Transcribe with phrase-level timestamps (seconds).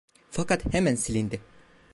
[0.37, 1.41] Fakat hemen silindi.